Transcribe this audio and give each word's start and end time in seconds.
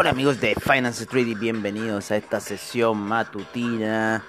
Hola 0.00 0.12
amigos 0.12 0.40
de 0.40 0.54
Finance 0.54 1.02
Street 1.02 1.26
y 1.26 1.34
bienvenidos 1.34 2.10
a 2.10 2.16
esta 2.16 2.40
sesión 2.40 2.96
matutina 2.96 4.24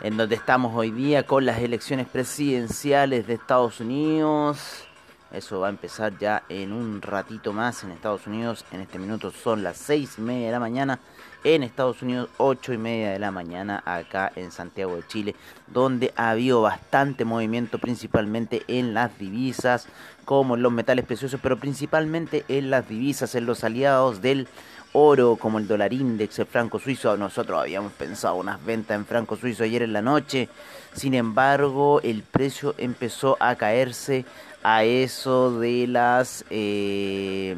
en 0.00 0.16
donde 0.16 0.34
estamos 0.34 0.74
hoy 0.74 0.90
día 0.90 1.26
con 1.26 1.44
las 1.44 1.58
elecciones 1.58 2.08
presidenciales 2.08 3.26
de 3.26 3.34
Estados 3.34 3.80
Unidos. 3.80 4.88
Eso 5.30 5.60
va 5.60 5.66
a 5.66 5.70
empezar 5.70 6.16
ya 6.18 6.42
en 6.48 6.72
un 6.72 7.02
ratito 7.02 7.52
más 7.52 7.84
en 7.84 7.90
Estados 7.90 8.26
Unidos. 8.26 8.64
En 8.72 8.80
este 8.80 8.98
minuto 8.98 9.30
son 9.30 9.62
las 9.62 9.76
seis 9.76 10.14
y 10.16 10.22
media 10.22 10.46
de 10.46 10.52
la 10.52 10.60
mañana. 10.60 11.00
En 11.44 11.62
Estados 11.62 12.00
Unidos, 12.00 12.30
ocho 12.38 12.72
y 12.72 12.78
media 12.78 13.10
de 13.10 13.18
la 13.18 13.30
mañana 13.30 13.82
acá 13.84 14.32
en 14.36 14.50
Santiago 14.50 14.96
de 14.96 15.06
Chile, 15.06 15.36
donde 15.66 16.14
ha 16.16 16.30
habido 16.30 16.62
bastante 16.62 17.26
movimiento, 17.26 17.78
principalmente 17.78 18.62
en 18.68 18.94
las 18.94 19.18
divisas, 19.18 19.86
como 20.24 20.56
en 20.56 20.62
los 20.62 20.72
metales 20.72 21.04
preciosos, 21.04 21.38
pero 21.42 21.58
principalmente 21.58 22.46
en 22.48 22.70
las 22.70 22.88
divisas, 22.88 23.34
en 23.34 23.44
los 23.44 23.64
aliados 23.64 24.22
del 24.22 24.48
oro 24.92 25.36
como 25.36 25.58
el 25.58 25.66
dólar 25.66 25.92
index, 25.92 26.38
el 26.38 26.46
franco 26.46 26.78
suizo. 26.78 27.16
Nosotros 27.16 27.60
habíamos 27.60 27.92
pensado 27.92 28.36
unas 28.36 28.64
ventas 28.64 28.96
en 28.96 29.06
franco 29.06 29.36
suizo 29.36 29.64
ayer 29.64 29.82
en 29.82 29.92
la 29.92 30.02
noche. 30.02 30.48
Sin 30.92 31.14
embargo, 31.14 32.00
el 32.02 32.22
precio 32.22 32.74
empezó 32.78 33.36
a 33.40 33.54
caerse 33.56 34.24
a 34.62 34.84
eso 34.84 35.58
de 35.58 35.86
las... 35.86 36.44
Eh, 36.50 37.54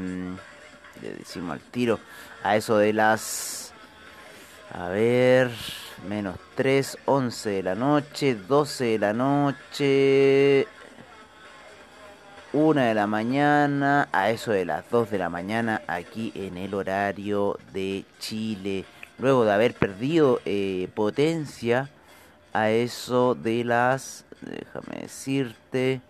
le 1.02 1.14
decimos 1.14 1.52
al 1.52 1.60
tiro. 1.60 1.98
A 2.42 2.56
eso 2.56 2.78
de 2.78 2.92
las... 2.92 3.72
A 4.72 4.88
ver... 4.88 5.50
Menos 6.08 6.36
3, 6.54 6.98
11 7.04 7.50
de 7.50 7.62
la 7.62 7.74
noche, 7.74 8.34
12 8.34 8.84
de 8.84 8.98
la 8.98 9.12
noche, 9.12 10.66
una 12.52 12.86
de 12.86 12.94
la 12.94 13.06
mañana 13.06 14.08
a 14.10 14.30
eso 14.30 14.50
de 14.50 14.64
las 14.64 14.88
2 14.90 15.10
de 15.10 15.18
la 15.18 15.28
mañana 15.28 15.82
aquí 15.86 16.32
en 16.34 16.56
el 16.56 16.74
horario 16.74 17.58
de 17.72 18.04
Chile. 18.18 18.84
Luego 19.18 19.44
de 19.44 19.52
haber 19.52 19.74
perdido 19.74 20.40
eh, 20.44 20.88
potencia 20.94 21.90
a 22.52 22.70
eso 22.70 23.36
de 23.36 23.62
las, 23.64 24.24
déjame 24.40 25.02
decirte, 25.02 26.00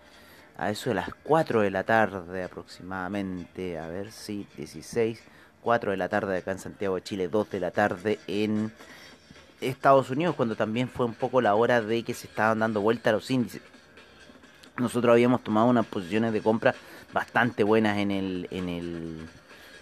a 0.57 0.71
eso 0.71 0.89
de 0.89 0.95
las 0.95 1.09
4 1.23 1.61
de 1.61 1.69
la 1.69 1.83
tarde 1.83 2.43
aproximadamente, 2.43 3.77
a 3.77 3.87
ver 3.87 4.11
si 4.11 4.47
16, 4.57 5.21
4 5.61 5.91
de 5.91 5.97
la 5.97 6.09
tarde 6.09 6.37
acá 6.37 6.53
en 6.53 6.59
Santiago 6.59 6.95
de 6.95 7.03
Chile, 7.03 7.27
2 7.27 7.51
de 7.51 7.59
la 7.59 7.69
tarde 7.69 8.19
en 8.25 8.71
Estados 9.59 10.09
Unidos, 10.09 10.35
cuando 10.35 10.55
también 10.55 10.89
fue 10.89 11.05
un 11.05 11.13
poco 11.13 11.39
la 11.39 11.53
hora 11.53 11.81
de 11.81 12.01
que 12.01 12.15
se 12.15 12.25
estaban 12.25 12.59
dando 12.59 12.81
vuelta 12.81 13.11
los 13.11 13.29
índices 13.29 13.61
nosotros 14.77 15.13
habíamos 15.13 15.43
tomado 15.43 15.67
unas 15.67 15.85
posiciones 15.85 16.33
de 16.33 16.41
compra 16.41 16.75
bastante 17.13 17.63
buenas 17.63 17.97
en 17.97 18.11
el, 18.11 18.47
en 18.51 18.69
el, 18.69 19.17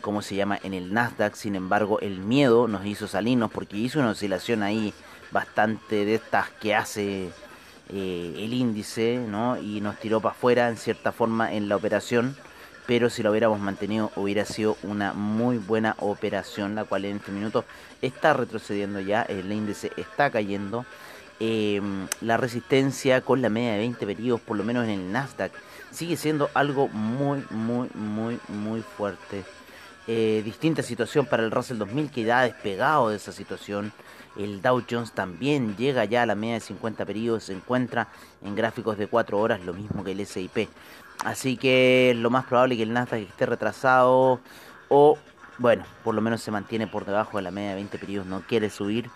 ¿cómo 0.01 0.21
se 0.21 0.35
llama? 0.35 0.59
En 0.63 0.73
el 0.73 0.93
Nasdaq. 0.93 1.35
Sin 1.35 1.55
embargo, 1.55 1.99
el 1.99 2.19
miedo 2.19 2.67
nos 2.67 2.85
hizo 2.85 3.07
salirnos 3.07 3.51
porque 3.51 3.77
hizo 3.77 3.99
una 3.99 4.11
oscilación 4.11 4.63
ahí 4.63 4.93
bastante 5.31 6.05
de 6.05 6.15
estas 6.15 6.49
que 6.49 6.75
hace 6.75 7.29
eh, 7.89 8.33
el 8.37 8.53
índice, 8.53 9.17
¿no? 9.27 9.57
Y 9.61 9.81
nos 9.81 9.97
tiró 9.99 10.19
para 10.21 10.33
afuera 10.35 10.69
en 10.69 10.77
cierta 10.77 11.11
forma 11.11 11.53
en 11.53 11.69
la 11.69 11.75
operación. 11.75 12.35
Pero 12.85 13.11
si 13.11 13.21
lo 13.21 13.29
hubiéramos 13.29 13.59
mantenido 13.59 14.11
hubiera 14.15 14.45
sido 14.45 14.75
una 14.81 15.13
muy 15.13 15.59
buena 15.59 15.95
operación, 15.99 16.73
la 16.73 16.85
cual 16.85 17.05
en 17.05 17.17
este 17.17 17.31
minuto 17.31 17.63
está 18.01 18.33
retrocediendo 18.33 18.99
ya, 18.99 19.21
el 19.21 19.51
índice 19.51 19.91
está 19.95 20.31
cayendo. 20.31 20.85
Em, 21.41 22.07
la 22.19 22.35
resistencia 22.35 23.21
con 23.21 23.41
la 23.41 23.49
media 23.49 23.71
de 23.71 23.77
20 23.77 24.05
periodos, 24.05 24.41
por 24.41 24.57
lo 24.57 24.65
menos 24.65 24.83
en 24.83 24.89
el 24.89 25.11
Nasdaq, 25.11 25.53
sigue 25.89 26.17
siendo 26.17 26.49
algo 26.53 26.89
muy, 26.89 27.45
muy, 27.49 27.89
muy, 27.93 28.39
muy 28.49 28.81
fuerte. 28.81 29.45
Eh, 30.07 30.41
distinta 30.43 30.83
situación 30.83 31.25
para 31.25 31.43
el 31.43 31.51
Russell 31.51 31.77
2000 31.77 32.11
que 32.11 32.23
ya 32.23 32.41
despegado 32.41 33.09
de 33.09 33.15
esa 33.15 33.31
situación. 33.31 33.93
El 34.35 34.61
Dow 34.61 34.83
Jones 34.89 35.13
también 35.13 35.77
llega 35.77 36.03
ya 36.03 36.23
a 36.23 36.25
la 36.25 36.35
media 36.35 36.55
de 36.55 36.59
50 36.59 37.05
periodos, 37.05 37.45
se 37.45 37.53
encuentra 37.53 38.09
en 38.43 38.55
gráficos 38.55 38.97
de 38.97 39.07
4 39.07 39.39
horas, 39.39 39.61
lo 39.61 39.73
mismo 39.73 40.03
que 40.03 40.11
el 40.11 40.25
SIP. 40.25 40.67
Así 41.23 41.55
que 41.55 42.13
lo 42.17 42.29
más 42.29 42.45
probable 42.45 42.75
es 42.75 42.79
que 42.79 42.83
el 42.83 42.93
Nasdaq 42.93 43.21
esté 43.21 43.45
retrasado 43.45 44.41
o, 44.89 45.17
bueno, 45.57 45.85
por 46.03 46.15
lo 46.15 46.21
menos 46.21 46.41
se 46.41 46.51
mantiene 46.51 46.87
por 46.87 47.05
debajo 47.05 47.37
de 47.37 47.43
la 47.43 47.51
media 47.51 47.69
de 47.69 47.75
20 47.75 47.97
periodos, 47.97 48.27
no 48.27 48.41
quiere 48.41 48.69
subir 48.69 49.09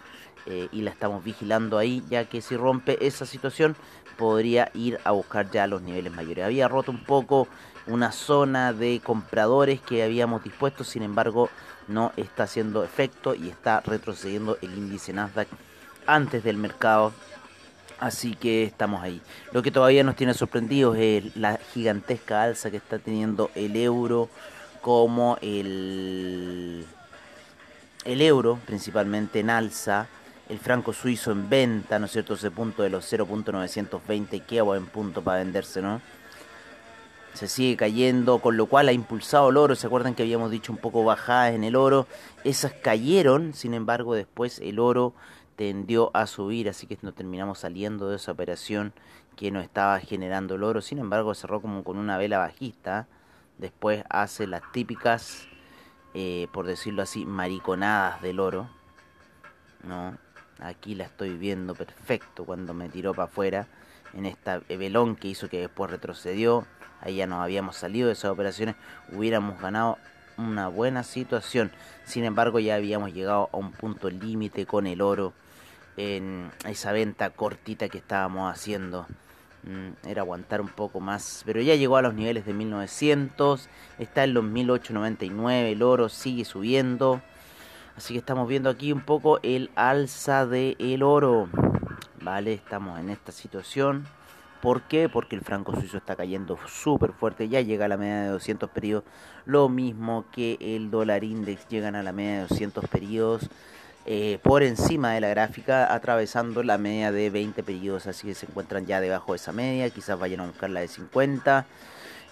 eh, 0.45 0.67
y 0.71 0.81
la 0.81 0.91
estamos 0.91 1.23
vigilando 1.23 1.77
ahí, 1.77 2.03
ya 2.09 2.25
que 2.25 2.41
si 2.41 2.57
rompe 2.57 3.05
esa 3.05 3.25
situación 3.25 3.75
podría 4.17 4.71
ir 4.73 4.99
a 5.03 5.11
buscar 5.11 5.49
ya 5.51 5.67
los 5.67 5.81
niveles 5.81 6.13
mayores. 6.13 6.45
Había 6.45 6.67
roto 6.67 6.91
un 6.91 7.03
poco 7.03 7.47
una 7.87 8.11
zona 8.11 8.73
de 8.73 9.01
compradores 9.03 9.81
que 9.81 10.03
habíamos 10.03 10.43
dispuesto, 10.43 10.83
sin 10.83 11.03
embargo 11.03 11.49
no 11.87 12.13
está 12.15 12.43
haciendo 12.43 12.83
efecto 12.83 13.35
y 13.35 13.49
está 13.49 13.81
retrocediendo 13.81 14.57
el 14.61 14.77
índice 14.77 15.13
Nasdaq 15.13 15.47
antes 16.05 16.43
del 16.43 16.57
mercado. 16.57 17.13
Así 17.99 18.35
que 18.35 18.63
estamos 18.63 19.01
ahí. 19.01 19.21
Lo 19.51 19.61
que 19.61 19.71
todavía 19.71 20.03
nos 20.03 20.15
tiene 20.15 20.33
sorprendidos 20.33 20.97
es 20.97 21.35
la 21.37 21.57
gigantesca 21.73 22.43
alza 22.43 22.69
que 22.69 22.77
está 22.77 22.99
teniendo 22.99 23.49
el 23.55 23.75
euro 23.75 24.29
como 24.81 25.37
el, 25.41 26.85
el 28.03 28.21
euro 28.21 28.59
principalmente 28.65 29.39
en 29.39 29.49
alza 29.49 30.07
el 30.49 30.59
franco 30.59 30.93
suizo 30.93 31.31
en 31.31 31.49
venta, 31.49 31.99
¿no 31.99 32.05
es 32.05 32.11
cierto? 32.11 32.33
Ese 32.33 32.51
punto 32.51 32.83
de 32.83 32.89
los 32.89 33.11
0.920, 33.11 34.43
qué 34.45 34.61
buen 34.61 34.85
punto 34.87 35.21
para 35.21 35.39
venderse, 35.39 35.81
¿no? 35.81 36.01
Se 37.33 37.47
sigue 37.47 37.77
cayendo, 37.77 38.39
con 38.39 38.57
lo 38.57 38.67
cual 38.67 38.89
ha 38.89 38.91
impulsado 38.91 39.49
el 39.49 39.57
oro. 39.57 39.75
¿Se 39.75 39.87
acuerdan 39.87 40.13
que 40.13 40.23
habíamos 40.23 40.51
dicho 40.51 40.71
un 40.71 40.77
poco 40.77 41.03
bajadas 41.03 41.53
en 41.53 41.63
el 41.63 41.75
oro? 41.75 42.07
Esas 42.43 42.73
cayeron, 42.73 43.53
sin 43.53 43.73
embargo, 43.73 44.13
después 44.13 44.59
el 44.59 44.79
oro 44.79 45.15
tendió 45.55 46.11
a 46.13 46.27
subir, 46.27 46.69
así 46.69 46.85
que 46.85 46.97
no 47.01 47.13
terminamos 47.13 47.59
saliendo 47.59 48.09
de 48.09 48.17
esa 48.17 48.31
operación 48.31 48.93
que 49.35 49.49
no 49.49 49.61
estaba 49.61 49.99
generando 49.99 50.55
el 50.55 50.63
oro. 50.63 50.81
Sin 50.81 50.99
embargo, 50.99 51.33
cerró 51.33 51.59
como 51.61 51.83
con 51.83 51.97
una 51.97 52.17
vela 52.17 52.37
bajista. 52.37 53.07
Después 53.57 54.03
hace 54.09 54.45
las 54.45 54.61
típicas, 54.71 55.47
eh, 56.13 56.47
por 56.53 56.67
decirlo 56.67 57.01
así, 57.01 57.25
mariconadas 57.25 58.21
del 58.21 58.39
oro. 58.39 58.69
¿no? 59.83 60.17
Aquí 60.63 60.95
la 60.95 61.03
estoy 61.03 61.37
viendo 61.37 61.75
perfecto 61.75 62.45
cuando 62.45 62.73
me 62.73 62.87
tiró 62.87 63.13
para 63.13 63.25
afuera 63.25 63.67
en 64.13 64.25
esta 64.25 64.59
velón 64.69 65.17
que 65.17 65.27
hizo 65.27 65.49
que 65.49 65.59
después 65.59 65.91
retrocedió. 65.91 66.65
Ahí 67.01 67.17
ya 67.17 67.27
nos 67.27 67.43
habíamos 67.43 67.75
salido 67.75 68.07
de 68.07 68.13
esas 68.13 68.31
operaciones, 68.31 68.75
hubiéramos 69.11 69.59
ganado 69.59 69.97
una 70.37 70.69
buena 70.69 71.03
situación. 71.03 71.69
Sin 72.05 72.23
embargo, 72.23 72.59
ya 72.59 72.75
habíamos 72.75 73.13
llegado 73.13 73.49
a 73.51 73.57
un 73.57 73.73
punto 73.73 74.09
límite 74.09 74.65
con 74.65 74.87
el 74.87 75.01
oro 75.01 75.33
en 75.97 76.49
esa 76.65 76.93
venta 76.93 77.29
cortita 77.31 77.89
que 77.89 77.97
estábamos 77.97 78.49
haciendo. 78.49 79.05
Mm, 79.63 80.07
era 80.07 80.21
aguantar 80.21 80.61
un 80.61 80.69
poco 80.69 81.01
más, 81.01 81.43
pero 81.45 81.61
ya 81.61 81.75
llegó 81.75 81.97
a 81.97 82.01
los 82.01 82.13
niveles 82.13 82.45
de 82.45 82.53
1900, 82.53 83.69
está 83.99 84.23
en 84.23 84.33
los 84.33 84.43
1899, 84.45 85.71
el 85.71 85.83
oro 85.83 86.07
sigue 86.07 86.45
subiendo. 86.45 87.21
Así 87.95 88.13
que 88.13 88.19
estamos 88.19 88.47
viendo 88.47 88.69
aquí 88.69 88.91
un 88.91 89.01
poco 89.01 89.39
el 89.43 89.69
alza 89.75 90.45
del 90.45 90.75
el 90.79 91.03
oro. 91.03 91.47
Vale, 92.21 92.53
estamos 92.53 92.99
en 92.99 93.09
esta 93.09 93.31
situación. 93.31 94.05
¿Por 94.61 94.83
qué? 94.83 95.09
Porque 95.09 95.35
el 95.35 95.41
franco 95.41 95.73
suizo 95.75 95.97
está 95.97 96.15
cayendo 96.15 96.57
súper 96.67 97.11
fuerte, 97.11 97.49
ya 97.49 97.59
llega 97.59 97.85
a 97.85 97.87
la 97.89 97.97
media 97.97 98.21
de 98.21 98.29
200 98.29 98.69
periodos, 98.69 99.03
lo 99.45 99.67
mismo 99.67 100.23
que 100.31 100.57
el 100.61 100.89
dólar 100.89 101.25
index 101.25 101.67
llegan 101.67 101.95
a 101.95 102.01
la 102.01 102.13
media 102.13 102.35
de 102.35 102.47
200 102.47 102.87
periodos. 102.87 103.49
Eh, 104.05 104.39
por 104.41 104.63
encima 104.63 105.13
de 105.13 105.21
la 105.21 105.29
gráfica, 105.29 105.93
atravesando 105.93 106.63
la 106.63 106.77
media 106.77 107.11
de 107.11 107.29
20 107.29 107.61
periodos, 107.63 108.07
así 108.07 108.27
que 108.27 108.35
se 108.35 108.45
encuentran 108.45 108.85
ya 108.85 108.99
debajo 108.99 109.33
de 109.33 109.37
esa 109.37 109.51
media, 109.51 109.89
quizás 109.89 110.17
vayan 110.19 110.41
a 110.41 110.47
buscar 110.47 110.69
la 110.69 110.79
de 110.79 110.87
50. 110.87 111.65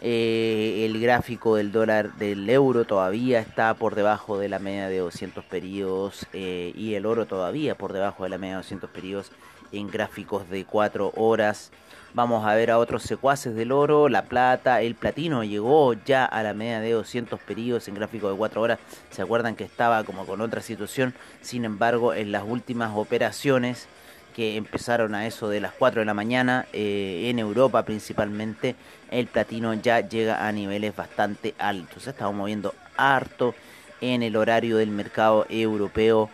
Eh, 0.03 0.83
el 0.83 0.99
gráfico 0.99 1.55
del 1.55 1.71
dólar 1.71 2.15
del 2.15 2.49
euro 2.49 2.85
todavía 2.85 3.39
está 3.39 3.75
por 3.75 3.93
debajo 3.93 4.39
de 4.39 4.49
la 4.49 4.57
media 4.57 4.89
de 4.89 4.97
200 4.97 5.45
periodos 5.45 6.25
eh, 6.33 6.73
y 6.75 6.95
el 6.95 7.05
oro 7.05 7.27
todavía 7.27 7.75
por 7.75 7.93
debajo 7.93 8.23
de 8.23 8.29
la 8.29 8.39
media 8.39 8.55
de 8.55 8.63
200 8.63 8.89
periodos 8.89 9.31
en 9.71 9.91
gráficos 9.91 10.49
de 10.49 10.65
4 10.65 11.13
horas. 11.15 11.71
Vamos 12.15 12.45
a 12.47 12.55
ver 12.55 12.71
a 12.71 12.79
otros 12.79 13.03
secuaces 13.03 13.55
del 13.55 13.71
oro, 13.71 14.09
la 14.09 14.23
plata, 14.23 14.81
el 14.81 14.95
platino 14.95 15.43
llegó 15.43 15.93
ya 15.93 16.25
a 16.25 16.41
la 16.41 16.55
media 16.55 16.81
de 16.81 16.91
200 16.91 17.39
periodos 17.39 17.87
en 17.87 17.93
gráfico 17.93 18.29
de 18.31 18.35
4 18.35 18.59
horas. 18.59 18.79
Se 19.11 19.21
acuerdan 19.21 19.55
que 19.55 19.63
estaba 19.63 20.03
como 20.03 20.25
con 20.25 20.41
otra 20.41 20.61
situación, 20.61 21.13
sin 21.41 21.63
embargo 21.63 22.15
en 22.15 22.31
las 22.31 22.43
últimas 22.43 22.91
operaciones 22.95 23.87
que 24.31 24.55
empezaron 24.55 25.15
a 25.15 25.27
eso 25.27 25.49
de 25.49 25.59
las 25.59 25.73
4 25.73 26.01
de 26.01 26.05
la 26.05 26.13
mañana 26.13 26.65
eh, 26.73 27.27
en 27.29 27.39
Europa 27.39 27.83
principalmente, 27.83 28.75
el 29.09 29.27
platino 29.27 29.73
ya 29.73 30.01
llega 30.01 30.47
a 30.47 30.51
niveles 30.51 30.95
bastante 30.95 31.53
altos. 31.57 32.07
Estamos 32.07 32.35
moviendo 32.35 32.73
harto 32.97 33.53
en 34.01 34.23
el 34.23 34.35
horario 34.35 34.77
del 34.77 34.89
mercado 34.89 35.45
europeo 35.49 36.29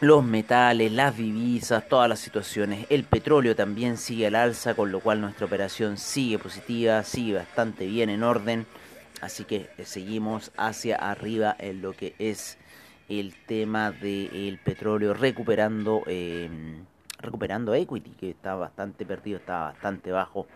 los 0.00 0.22
metales, 0.22 0.92
las 0.92 1.16
divisas, 1.16 1.88
todas 1.88 2.08
las 2.08 2.20
situaciones. 2.20 2.86
El 2.90 3.04
petróleo 3.04 3.56
también 3.56 3.96
sigue 3.96 4.26
al 4.26 4.34
alza, 4.34 4.74
con 4.74 4.92
lo 4.92 5.00
cual 5.00 5.20
nuestra 5.20 5.46
operación 5.46 5.96
sigue 5.96 6.38
positiva, 6.38 7.02
sigue 7.02 7.34
bastante 7.34 7.86
bien 7.86 8.10
en 8.10 8.22
orden. 8.22 8.66
Así 9.22 9.44
que 9.44 9.70
eh, 9.78 9.84
seguimos 9.84 10.52
hacia 10.58 10.96
arriba 10.96 11.56
en 11.58 11.80
lo 11.80 11.94
que 11.94 12.14
es 12.18 12.58
el 13.08 13.34
tema 13.46 13.90
del 13.92 14.58
petróleo, 14.62 15.14
recuperando, 15.14 16.02
em, 16.06 16.84
recuperando 17.18 17.74
equity, 17.74 18.10
que 18.10 18.30
está 18.30 18.54
bastante 18.54 19.06
perdido, 19.06 19.38
está 19.38 19.60
bastante 19.60 20.10
bajo. 20.12 20.46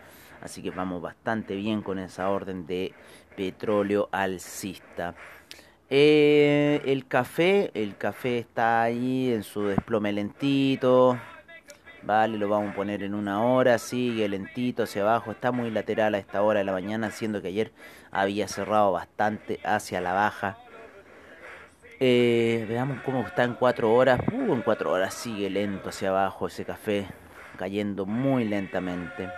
Así 0.43 0.63
que 0.63 0.71
vamos 0.71 1.03
bastante 1.03 1.55
bien 1.55 1.83
con 1.83 1.99
esa 1.99 2.31
orden 2.31 2.67
de 2.67 2.93
petróleo 3.37 4.09
alcista. 4.11 5.15
Eh, 5.91 6.81
el 6.85 7.07
café, 7.07 7.71
el 7.75 7.97
café 7.97 8.39
está 8.39 8.83
ahí 8.83 9.33
en 9.33 9.43
su 9.43 9.65
desplome 9.65 10.13
lentito. 10.13 11.19
Vale, 12.03 12.39
lo 12.39 12.49
vamos 12.49 12.73
a 12.73 12.75
poner 12.75 13.03
en 13.03 13.15
una 13.15 13.43
hora, 13.45 13.77
sigue 13.77 14.27
lentito 14.29 14.85
hacia 14.85 15.03
abajo, 15.03 15.33
está 15.33 15.53
muy 15.53 15.71
lateral 15.71 16.15
a 16.15 16.19
esta 16.19 16.41
hora 16.43 16.61
de 16.61 16.65
la 16.65 16.73
mañana, 16.73 17.11
siendo 17.11 17.43
que 17.43 17.49
ayer 17.49 17.73
había 18.11 18.49
cerrado 18.49 18.93
bastante 18.93 19.61
hacia 19.65 20.01
la 20.01 20.15
baja. 20.15 20.57
Eh, 22.03 22.65
veamos 22.67 23.03
cómo 23.05 23.21
está 23.27 23.45
en 23.45 23.55
4 23.55 23.93
horas. 23.93 24.21
Uh, 24.33 24.55
en 24.55 24.63
4 24.63 24.91
horas 24.91 25.13
sigue 25.13 25.51
lento 25.51 25.91
hacia 25.91 26.09
abajo 26.09 26.47
ese 26.47 26.65
café, 26.65 27.07
cayendo 27.59 28.07
muy 28.07 28.45
lentamente. 28.45 29.29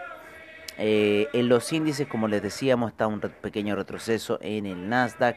Eh, 0.78 1.26
en 1.32 1.48
los 1.48 1.72
índices, 1.72 2.06
como 2.06 2.28
les 2.28 2.40
decíamos, 2.40 2.92
está 2.92 3.08
un 3.08 3.20
pequeño 3.20 3.74
retroceso 3.74 4.38
en 4.40 4.66
el 4.66 4.88
Nasdaq 4.88 5.36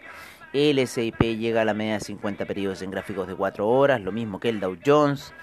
el 0.56 0.80
S&P 0.80 1.36
llega 1.36 1.64
a 1.64 1.66
la 1.66 1.74
media 1.74 1.96
de 1.96 2.00
50 2.00 2.46
periodos 2.46 2.82
en 2.82 2.90
gráficos 2.90 3.28
de 3.28 3.36
4 3.36 3.68
horas, 3.68 4.00
lo 4.00 4.14
mismo 4.14 4.40
que 4.40 4.48
el 4.48 4.62
Dow 4.62 4.78
Jones. 4.86 5.34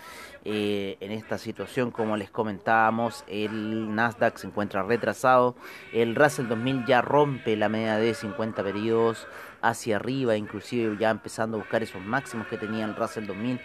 Eh, 0.45 0.97
en 1.01 1.13
esta 1.13 1.37
situación, 1.37 1.91
como 1.91 2.17
les 2.17 2.31
comentábamos, 2.31 3.23
el 3.29 3.95
Nasdaq 3.95 4.39
se 4.39 4.47
encuentra 4.47 4.83
retrasado. 4.83 5.55
El 5.93 6.15
Russell 6.15 6.49
2000 6.49 6.87
ya 6.87 7.03
rompe 7.03 7.57
la 7.57 7.69
media 7.69 7.97
de 7.97 8.15
50 8.15 8.65
periodos 8.65 9.29
hacia 9.63 9.97
arriba, 9.97 10.37
inclusive 10.37 10.97
ya 10.99 11.11
empezando 11.11 11.57
a 11.57 11.61
buscar 11.61 11.83
esos 11.83 12.03
máximos 12.03 12.47
que 12.49 12.59
tenía 12.59 12.85
el 12.85 12.95
Russell 12.95 13.27
2000 13.27 13.61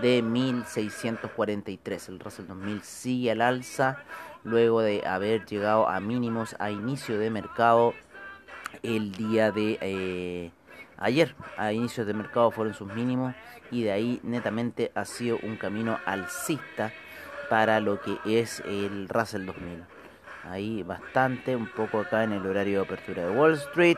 de 0.00 0.22
1643. 0.22 2.08
El 2.08 2.20
Russell 2.20 2.46
2000 2.46 2.82
sigue 2.82 3.30
al 3.32 3.42
alza 3.42 3.98
luego 4.44 4.80
de 4.80 5.06
haber 5.06 5.44
llegado 5.44 5.88
a 5.88 6.00
mínimos 6.00 6.56
a 6.58 6.70
inicio 6.70 7.18
de 7.18 7.30
mercado 7.30 7.94
el 8.82 9.12
día 9.12 9.50
de... 9.50 9.78
Eh, 9.80 10.50
Ayer, 11.02 11.34
a 11.56 11.72
inicios 11.72 12.06
de 12.06 12.12
mercado, 12.12 12.50
fueron 12.50 12.74
sus 12.74 12.92
mínimos 12.92 13.34
y 13.70 13.84
de 13.84 13.90
ahí 13.90 14.20
netamente 14.22 14.92
ha 14.94 15.06
sido 15.06 15.38
un 15.42 15.56
camino 15.56 15.98
alcista 16.04 16.92
para 17.48 17.80
lo 17.80 18.02
que 18.02 18.18
es 18.26 18.60
el 18.66 19.08
Russell 19.08 19.46
2000. 19.46 19.82
Ahí 20.44 20.82
bastante, 20.82 21.56
un 21.56 21.68
poco 21.68 22.00
acá 22.00 22.24
en 22.24 22.32
el 22.32 22.46
horario 22.46 22.80
de 22.80 22.84
apertura 22.84 23.24
de 23.24 23.30
Wall 23.30 23.54
Street, 23.54 23.96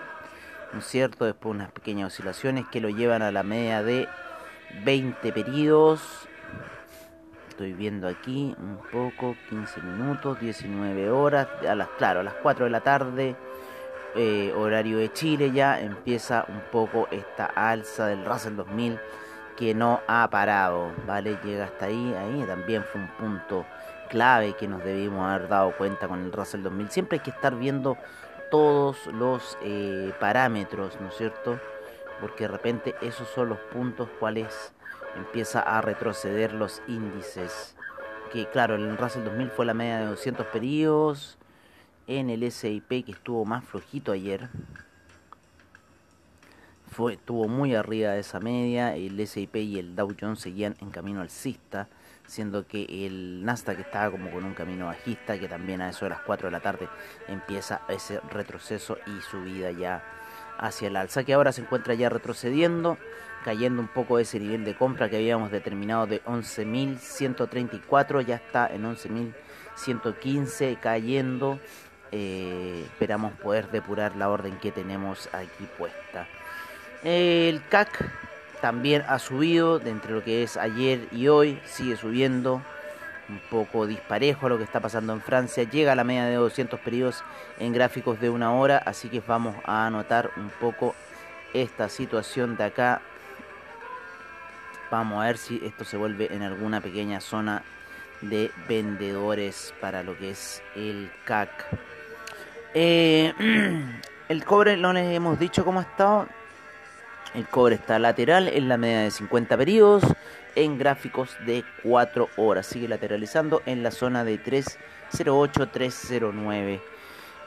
¿no 0.73 0.79
es 0.79 0.87
cierto? 0.87 1.25
Después 1.25 1.55
unas 1.55 1.71
pequeñas 1.71 2.13
oscilaciones 2.13 2.67
que 2.71 2.81
lo 2.81 2.89
llevan 2.89 3.23
a 3.23 3.33
la 3.33 3.43
media 3.43 3.83
de 3.83 4.09
20 4.85 5.33
periodos. 5.33 6.01
Estoy 7.49 7.73
viendo 7.75 8.09
aquí 8.09 8.55
un 8.59 8.79
poco, 8.91 9.37
15 9.51 9.83
minutos, 9.83 10.41
19 10.41 11.11
horas, 11.11 11.47
a 11.69 11.75
las, 11.75 11.89
claro, 11.99 12.21
a 12.21 12.23
las 12.23 12.35
4 12.35 12.65
de 12.65 12.71
la 12.71 12.81
tarde 12.81 13.37
eh, 14.15 14.53
horario 14.55 14.99
de 14.99 15.11
Chile 15.11 15.53
ya 15.53 15.81
empieza 15.81 16.45
un 16.49 16.61
poco 16.71 17.09
esta 17.11 17.47
alza 17.47 18.09
del 18.09 18.27
Russell 18.27 18.57
2000 18.57 19.01
que 19.57 19.75
no 19.75 20.01
ha 20.07 20.29
parado, 20.29 20.93
¿vale? 21.07 21.39
Llega 21.43 21.65
hasta 21.65 21.87
ahí, 21.87 22.15
ahí 22.15 22.45
también 22.47 22.85
fue 22.85 23.01
un 23.01 23.09
punto 23.09 23.65
clave 24.11 24.55
que 24.55 24.69
nos 24.69 24.85
debimos 24.85 25.27
haber 25.27 25.49
dado 25.49 25.75
cuenta 25.77 26.09
con 26.09 26.23
el 26.25 26.33
Russell 26.33 26.63
2000. 26.63 26.91
Siempre 26.91 27.19
hay 27.19 27.25
que 27.25 27.31
estar 27.31 27.57
viendo 27.57 27.97
todos 28.53 29.07
los 29.07 29.57
eh, 29.63 30.13
parámetros, 30.21 31.01
¿no 31.01 31.09
es 31.09 31.17
cierto? 31.17 31.59
Porque 32.21 32.45
de 32.45 32.49
repente 32.49 32.95
esos 33.01 33.27
son 33.29 33.49
los 33.49 33.59
puntos 33.59 34.11
cuales 34.21 34.75
empieza 35.17 35.61
a 35.61 35.81
retroceder 35.81 36.53
los 36.53 36.83
índices. 36.87 37.75
Que 38.31 38.47
claro, 38.51 38.75
el 38.75 38.99
Russell 38.99 39.25
2000 39.25 39.51
fue 39.53 39.65
la 39.65 39.73
media 39.73 40.01
de 40.01 40.05
200 40.05 40.47
periodos, 40.49 41.39
en 42.07 42.29
el 42.29 42.53
SIP 42.53 43.07
que 43.07 43.13
estuvo 43.13 43.47
más 43.47 43.65
flojito 43.65 44.13
ayer. 44.13 44.51
Fue, 46.93 47.15
estuvo 47.15 47.49
muy 47.49 47.75
arriba 47.75 48.11
de 48.11 48.21
esa 48.21 48.39
media, 48.39 48.95
el 48.95 49.27
SIP 49.27 49.57
y 49.57 49.79
el 49.79 49.97
Dow 49.97 50.15
Jones 50.21 50.41
seguían 50.41 50.77
en 50.81 50.91
camino 50.91 51.23
alcista, 51.23 51.89
siendo 52.27 52.67
que 52.67 53.07
el 53.07 53.47
Nasdaq 53.47 53.81
estaba 53.81 54.11
como 54.11 54.31
con 54.31 54.45
un 54.45 54.53
camino 54.53 54.87
bajista, 54.87 55.39
que 55.39 55.49
también 55.49 55.81
a 55.81 55.89
eso 55.89 56.05
de 56.05 56.11
las 56.11 56.21
4 56.21 56.49
de 56.49 56.53
la 56.53 56.61
tarde 56.61 56.91
empieza 57.29 57.81
ese 57.89 58.21
retroceso 58.31 58.99
y 59.07 59.23
subida 59.23 59.71
ya 59.71 60.05
hacia 60.59 60.89
el 60.89 60.97
alza, 60.97 61.25
que 61.25 61.33
ahora 61.33 61.53
se 61.53 61.63
encuentra 61.63 61.95
ya 61.95 62.11
retrocediendo, 62.11 62.99
cayendo 63.43 63.81
un 63.81 63.89
poco 63.89 64.19
ese 64.19 64.39
nivel 64.39 64.67
de 64.67 64.77
compra 64.77 65.09
que 65.09 65.17
habíamos 65.17 65.51
determinado 65.51 66.07
de 66.07 66.23
11.134, 66.25 68.27
ya 68.27 68.37
está 68.37 68.67
en 68.67 68.85
11.115 68.85 70.79
cayendo 70.79 71.59
eh, 72.15 72.83
esperamos 72.85 73.33
poder 73.33 73.71
depurar 73.71 74.17
la 74.17 74.29
orden 74.29 74.59
que 74.59 74.71
tenemos 74.71 75.31
aquí 75.33 75.67
puesta. 75.79 76.29
El 77.05 77.63
CAC 77.69 78.11
también 78.61 79.05
ha 79.09 79.19
subido 79.19 79.81
de 79.81 79.91
entre 79.91 80.13
lo 80.13 80.23
que 80.23 80.45
es 80.45 80.57
ayer 80.57 81.09
y 81.11 81.27
hoy, 81.27 81.61
sigue 81.65 81.97
subiendo 81.97 82.63
un 83.29 83.41
poco 83.51 83.87
disparejo 83.87 84.47
a 84.47 84.51
lo 84.51 84.59
que 84.59 84.65
está 84.65 84.79
pasando 84.79 85.13
en 85.13 85.21
Francia, 85.21 85.65
llega 85.65 85.93
a 85.93 85.97
la 85.97 86.05
media 86.05 86.27
de 86.27 86.37
200 86.37 86.79
periodos 86.81 87.25
en 87.59 87.73
gráficos 87.73 88.21
de 88.21 88.31
una 88.31 88.53
hora, 88.53 88.79
así 88.79 89.09
que 89.09 89.21
vamos 89.21 89.57
a 89.65 89.87
anotar 89.87 90.31
un 90.37 90.51
poco 90.61 90.95
esta 91.55 91.89
situación 91.89 92.57
de 92.57 92.65
acá. 92.65 93.01
Vamos 94.91 95.23
a 95.23 95.27
ver 95.27 95.39
si 95.39 95.61
esto 95.65 95.85
se 95.85 95.97
vuelve 95.97 96.33
en 96.33 96.43
alguna 96.43 96.81
pequeña 96.81 97.21
zona 97.21 97.63
de 98.21 98.53
vendedores 98.69 99.75
para 99.81 100.03
lo 100.03 100.17
que 100.17 100.31
es 100.31 100.63
el 100.77 101.11
CAC. 101.25 101.51
Eh, 102.75 103.33
el 104.29 104.45
cobre 104.45 104.77
les 104.77 105.17
hemos 105.17 105.39
dicho 105.39 105.65
cómo 105.65 105.81
ha 105.81 105.83
estado. 105.83 106.29
El 107.35 107.49
cobre 107.49 107.77
está 107.77 107.99
lateral 107.99 108.49
en 108.49 108.69
la 108.69 108.77
media 108.77 109.01
de 109.01 109.11
50 109.11 109.57
periodos 109.57 110.03
en 110.55 110.77
gráficos 110.79 111.35
de 111.47 111.65
4 111.83 112.29
horas. 112.37 112.67
Sigue 112.67 112.89
lateralizando 112.89 113.63
en 113.65 113.83
la 113.83 113.91
zona 113.91 114.23
de 114.25 114.39
308-309. 114.39 116.83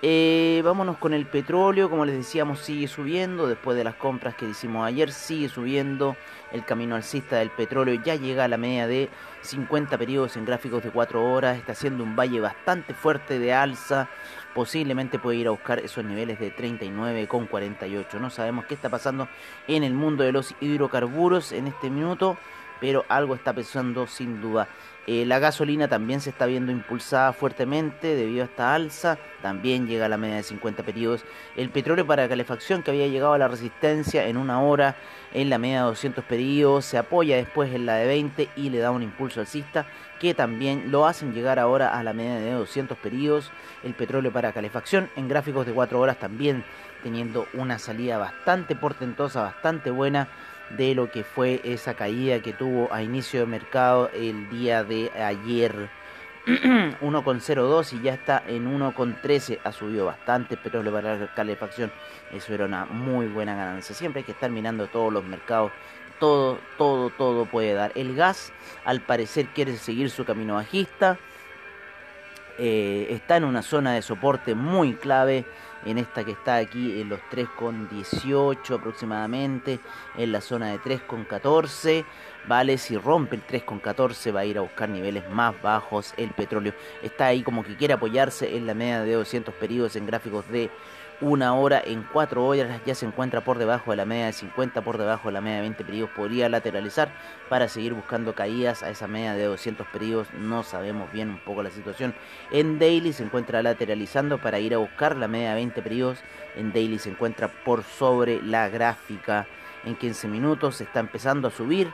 Eh, 0.07 0.61
vámonos 0.63 0.97
con 0.99 1.15
el 1.15 1.25
petróleo, 1.25 1.89
como 1.89 2.05
les 2.05 2.15
decíamos, 2.15 2.59
sigue 2.59 2.87
subiendo. 2.87 3.47
Después 3.47 3.75
de 3.75 3.83
las 3.83 3.95
compras 3.95 4.35
que 4.35 4.47
hicimos 4.47 4.85
ayer, 4.85 5.11
sigue 5.11 5.49
subiendo. 5.49 6.15
El 6.51 6.63
camino 6.63 6.95
alcista 6.95 7.37
del 7.37 7.49
petróleo 7.49 7.99
ya 8.05 8.13
llega 8.13 8.43
a 8.43 8.47
la 8.47 8.57
media 8.57 8.85
de 8.85 9.09
50 9.41 9.97
periodos 9.97 10.37
en 10.37 10.45
gráficos 10.45 10.83
de 10.83 10.91
4 10.91 11.33
horas. 11.33 11.57
Está 11.57 11.71
haciendo 11.71 12.03
un 12.03 12.15
valle 12.15 12.39
bastante 12.39 12.93
fuerte 12.93 13.39
de 13.39 13.51
alza 13.51 14.07
posiblemente 14.53 15.19
puede 15.19 15.39
ir 15.39 15.47
a 15.47 15.51
buscar 15.51 15.79
esos 15.79 16.05
niveles 16.05 16.39
de 16.39 16.49
39 16.49 17.27
con 17.27 17.45
48. 17.45 18.19
No 18.19 18.29
sabemos 18.29 18.65
qué 18.65 18.75
está 18.75 18.89
pasando 18.89 19.27
en 19.67 19.83
el 19.83 19.93
mundo 19.93 20.23
de 20.23 20.31
los 20.31 20.55
hidrocarburos 20.61 21.51
en 21.51 21.67
este 21.67 21.89
minuto, 21.89 22.37
pero 22.79 23.03
algo 23.09 23.35
está 23.35 23.53
pasando 23.53 24.07
sin 24.07 24.39
duda. 24.39 24.69
Eh, 25.07 25.23
la 25.25 25.37
gasolina 25.37 25.87
también 25.87 26.19
se 26.19 26.31
está 26.31 26.47
viendo 26.47 26.71
impulsada 26.71 27.31
fuertemente 27.31 28.15
debido 28.15 28.41
a 28.41 28.45
esta 28.45 28.73
alza, 28.73 29.19
también 29.43 29.87
llega 29.87 30.07
a 30.07 30.09
la 30.09 30.17
media 30.17 30.37
de 30.37 30.43
50 30.43 30.81
periodos. 30.81 31.23
El 31.55 31.69
petróleo 31.69 32.07
para 32.07 32.27
calefacción 32.27 32.81
que 32.81 32.89
había 32.89 33.05
llegado 33.05 33.33
a 33.33 33.37
la 33.37 33.47
resistencia 33.47 34.27
en 34.27 34.37
una 34.37 34.63
hora 34.63 34.95
en 35.31 35.51
la 35.51 35.59
media 35.59 35.81
de 35.81 35.87
200 35.89 36.23
periodos, 36.25 36.85
se 36.85 36.97
apoya 36.97 37.35
después 37.35 37.71
en 37.73 37.85
la 37.85 37.97
de 37.97 38.07
20 38.07 38.49
y 38.55 38.69
le 38.71 38.79
da 38.79 38.89
un 38.89 39.03
impulso 39.03 39.41
alcista 39.41 39.85
que 40.19 40.33
también 40.33 40.91
lo 40.91 41.05
hacen 41.05 41.33
llegar 41.33 41.59
ahora 41.59 41.97
a 41.97 42.01
la 42.01 42.13
media 42.13 42.39
de 42.39 42.51
200 42.53 42.97
periodos. 42.97 43.51
El 43.83 43.93
petróleo 43.93 44.33
para 44.33 44.53
calefacción 44.53 45.11
en 45.15 45.27
gráficos 45.27 45.67
de 45.67 45.73
4 45.73 45.99
horas 45.99 46.17
también 46.17 46.63
teniendo 47.03 47.45
una 47.53 47.77
salida 47.77 48.17
bastante 48.17 48.75
portentosa, 48.75 49.43
bastante 49.43 49.91
buena 49.91 50.27
de 50.71 50.95
lo 50.95 51.11
que 51.11 51.23
fue 51.23 51.61
esa 51.63 51.93
caída 51.93 52.41
que 52.41 52.53
tuvo 52.53 52.91
a 52.93 53.01
inicio 53.01 53.41
de 53.41 53.45
mercado 53.45 54.09
el 54.13 54.49
día 54.49 54.83
de 54.83 55.11
ayer. 55.11 55.89
1,02 56.45 57.93
y 57.93 58.01
ya 58.03 58.13
está 58.13 58.43
en 58.47 58.71
1,13. 58.71 59.59
Ha 59.63 59.71
subido 59.71 60.05
bastante 60.05 60.57
petróleo 60.57 60.93
para 60.93 61.17
la 61.17 61.33
calefacción. 61.33 61.91
Eso 62.31 62.53
era 62.53 62.65
una 62.65 62.85
muy 62.85 63.27
buena 63.27 63.55
ganancia. 63.55 63.95
Siempre 63.95 64.19
hay 64.19 64.25
que 64.25 64.33
estar 64.33 64.51
mirando 64.51 64.87
todos 64.87 65.11
los 65.11 65.23
mercados. 65.23 65.71
Todo, 66.19 66.59
todo, 66.77 67.09
todo 67.09 67.45
puede 67.45 67.73
dar. 67.73 67.91
El 67.95 68.15
gas, 68.15 68.53
al 68.85 69.01
parecer, 69.01 69.47
quiere 69.47 69.75
seguir 69.77 70.09
su 70.09 70.23
camino 70.23 70.55
bajista. 70.55 71.17
Eh, 72.57 73.07
está 73.09 73.37
en 73.37 73.43
una 73.43 73.61
zona 73.61 73.93
de 73.93 74.01
soporte 74.01 74.55
muy 74.55 74.93
clave 74.93 75.45
en 75.85 75.97
esta 75.97 76.23
que 76.23 76.31
está 76.31 76.55
aquí 76.55 76.99
en 76.99 77.09
los 77.09 77.19
3,18 77.31 78.75
aproximadamente, 78.75 79.79
en 80.17 80.31
la 80.31 80.41
zona 80.41 80.71
de 80.71 80.79
3,14. 80.79 82.05
Vale, 82.47 82.77
si 82.77 82.97
rompe 82.97 83.35
el 83.35 83.45
3,14 83.45 84.35
va 84.35 84.41
a 84.41 84.45
ir 84.45 84.57
a 84.57 84.61
buscar 84.61 84.89
niveles 84.89 85.29
más 85.29 85.59
bajos 85.61 86.13
el 86.17 86.31
petróleo. 86.31 86.73
Está 87.03 87.27
ahí 87.27 87.43
como 87.43 87.63
que 87.63 87.75
quiere 87.75 87.93
apoyarse 87.93 88.55
en 88.55 88.67
la 88.67 88.73
media 88.73 89.01
de 89.01 89.13
200 89.13 89.53
periodos 89.55 89.95
en 89.95 90.05
gráficos 90.05 90.47
de 90.49 90.69
una 91.21 91.55
hora 91.55 91.81
en 91.83 92.03
cuatro 92.03 92.45
horas 92.45 92.81
ya 92.85 92.95
se 92.95 93.05
encuentra 93.05 93.41
por 93.41 93.57
debajo 93.57 93.91
de 93.91 93.97
la 93.97 94.05
media 94.05 94.25
de 94.25 94.33
50, 94.33 94.81
por 94.81 94.97
debajo 94.97 95.29
de 95.29 95.33
la 95.33 95.41
media 95.41 95.57
de 95.57 95.61
20 95.61 95.85
periodos. 95.85 96.11
Podría 96.15 96.49
lateralizar 96.49 97.09
para 97.49 97.67
seguir 97.67 97.93
buscando 97.93 98.35
caídas 98.35 98.83
a 98.83 98.89
esa 98.89 99.07
media 99.07 99.33
de 99.33 99.45
200 99.45 99.87
periodos. 99.87 100.27
No 100.33 100.63
sabemos 100.63 101.11
bien 101.11 101.29
un 101.29 101.39
poco 101.39 101.63
la 101.63 101.69
situación. 101.69 102.13
En 102.51 102.79
daily 102.79 103.13
se 103.13 103.23
encuentra 103.23 103.61
lateralizando 103.61 104.39
para 104.39 104.59
ir 104.59 104.73
a 104.73 104.77
buscar 104.77 105.15
la 105.15 105.27
media 105.27 105.49
de 105.49 105.55
20 105.55 105.81
periodos. 105.81 106.19
En 106.55 106.73
daily 106.73 106.99
se 106.99 107.09
encuentra 107.09 107.47
por 107.47 107.83
sobre 107.83 108.41
la 108.41 108.69
gráfica. 108.69 109.47
En 109.85 109.95
15 109.95 110.27
minutos 110.27 110.77
se 110.77 110.83
está 110.83 110.99
empezando 110.99 111.47
a 111.47 111.51
subir 111.51 111.91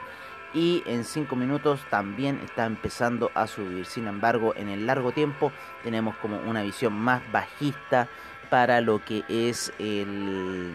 y 0.54 0.84
en 0.86 1.04
5 1.06 1.36
minutos 1.36 1.80
también 1.90 2.40
está 2.44 2.66
empezando 2.66 3.32
a 3.34 3.48
subir. 3.48 3.86
Sin 3.86 4.08
embargo, 4.08 4.54
en 4.56 4.70
el 4.70 4.86
largo 4.86 5.12
tiempo 5.12 5.52
tenemos 5.84 6.16
como 6.18 6.38
una 6.40 6.62
visión 6.62 6.94
más 6.94 7.22
bajista 7.32 8.08
para 8.50 8.82
lo 8.82 9.04
que 9.04 9.24
es 9.30 9.72
el, 9.80 10.72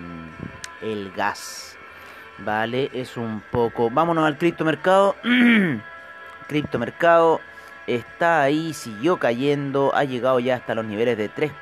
el 0.83 1.12
gas. 1.12 1.76
Vale, 2.38 2.90
es 2.92 3.16
un 3.16 3.42
poco. 3.50 3.90
Vámonos 3.90 4.26
al 4.26 4.38
criptomercado. 4.38 5.16
criptomercado 6.49 7.40
está 7.87 8.42
ahí, 8.42 8.73
siguió 8.73 9.18
cayendo, 9.18 9.95
ha 9.95 10.04
llegado 10.04 10.40
ya 10.40 10.56
hasta 10.56 10.75
los 10.75 10.85
niveles 10.85 11.16
de 11.16 11.28
3, 11.28 11.52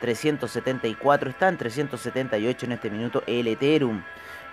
374, 0.00 1.30
está 1.30 1.48
en 1.48 1.56
378 1.56 2.66
en 2.66 2.72
este 2.72 2.90
minuto 2.90 3.22
el 3.26 3.46
Ethereum. 3.46 4.02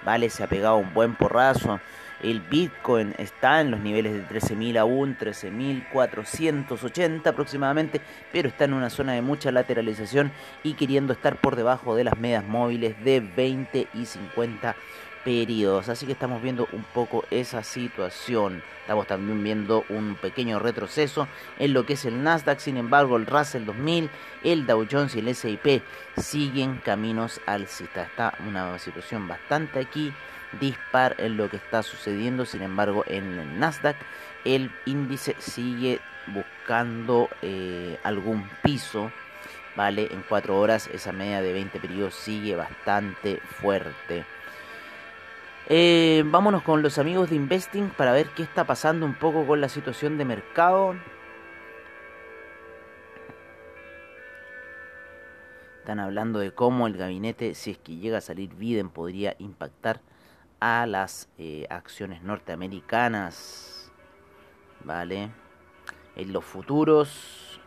Vale, 0.05 0.29
se 0.29 0.43
ha 0.43 0.47
pegado 0.47 0.77
un 0.77 0.93
buen 0.93 1.15
porrazo. 1.15 1.79
El 2.21 2.41
Bitcoin 2.41 3.15
está 3.17 3.61
en 3.61 3.71
los 3.71 3.79
niveles 3.79 4.11
de 4.13 4.27
13.000 4.27 4.77
aún, 4.77 5.17
13.480 5.17 7.27
aproximadamente, 7.27 8.01
pero 8.31 8.49
está 8.49 8.65
en 8.65 8.73
una 8.73 8.89
zona 8.89 9.13
de 9.13 9.21
mucha 9.21 9.51
lateralización 9.51 10.33
y 10.63 10.73
queriendo 10.73 11.13
estar 11.13 11.38
por 11.38 11.55
debajo 11.55 11.95
de 11.95 12.03
las 12.03 12.17
medias 12.17 12.45
móviles 12.45 13.01
de 13.03 13.21
20 13.21 13.88
y 13.93 14.05
50 14.05 14.75
periodos. 15.23 15.89
Así 15.89 16.05
que 16.05 16.13
estamos 16.13 16.41
viendo 16.41 16.67
un 16.73 16.83
poco 16.83 17.25
esa 17.31 17.63
situación. 17.63 18.63
Estamos 18.81 19.07
también 19.07 19.43
viendo 19.43 19.83
un 19.89 20.15
pequeño 20.15 20.59
retroceso 20.59 21.27
en 21.57 21.73
lo 21.73 21.85
que 21.85 21.93
es 21.93 22.05
el 22.05 22.23
Nasdaq. 22.23 22.59
Sin 22.59 22.77
embargo, 22.77 23.17
el 23.17 23.25
Russell 23.25 23.65
2000, 23.65 24.09
el 24.43 24.65
Dow 24.65 24.85
Jones 24.89 25.15
y 25.15 25.19
el 25.19 25.27
S&P 25.29 25.81
siguen 26.17 26.81
caminos 26.83 27.39
alcistas. 27.45 28.09
Está 28.09 28.33
una 28.47 28.77
situación 28.79 29.27
bastante 29.27 29.79
aquí 29.79 30.13
dispar 30.60 31.15
en 31.18 31.38
lo 31.38 31.50
que 31.50 31.58
está 31.58 31.84
sucediendo. 31.84 32.46
Sin 32.46 32.62
embargo, 32.62 33.03
en 33.08 33.39
el 33.39 33.60
Nasdaq 33.60 33.96
el 34.46 34.72
índice 34.86 35.36
sigue 35.39 36.00
buscando 36.27 37.29
eh, 37.41 37.98
algún 38.03 38.50
piso. 38.63 39.12
Vale, 39.75 40.10
en 40.12 40.24
4 40.27 40.60
horas 40.60 40.89
esa 40.94 41.12
media 41.12 41.41
de 41.41 41.53
20 41.53 41.79
periodos 41.79 42.15
sigue 42.15 42.56
bastante 42.56 43.38
fuerte. 43.62 44.25
Eh, 45.68 46.24
vámonos 46.25 46.63
con 46.63 46.82
los 46.82 46.98
amigos 46.98 47.29
de 47.29 47.36
Investing 47.36 47.89
para 47.89 48.12
ver 48.12 48.27
qué 48.29 48.41
está 48.41 48.65
pasando 48.65 49.06
un 49.06 49.13
poco 49.13 49.46
con 49.46 49.62
la 49.62 49.70
situación 49.70 50.18
de 50.18 50.25
mercado. 50.25 50.96
Están 55.79 56.00
hablando 56.00 56.39
de 56.39 56.51
cómo 56.51 56.88
el 56.88 56.98
gabinete, 56.98 57.53
si 57.53 57.72
es 57.72 57.77
que 57.77 57.96
llega 57.96 58.18
a 58.18 58.22
salir 58.22 58.56
Biden, 58.56 58.89
podría 58.89 59.36
impactar 59.39 60.01
a 60.59 60.85
las 60.85 61.29
eh, 61.37 61.65
acciones 61.69 62.21
norteamericanas. 62.23 63.91
¿Vale? 64.83 65.31
En 66.15 66.33
los 66.33 66.45
futuros. 66.45 67.59